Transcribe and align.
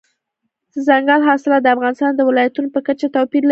دځنګل 0.73 1.21
حاصلات 1.29 1.61
د 1.63 1.67
افغانستان 1.75 2.11
د 2.15 2.21
ولایاتو 2.29 2.71
په 2.75 2.79
کچه 2.87 3.07
توپیر 3.15 3.43
لري. 3.45 3.49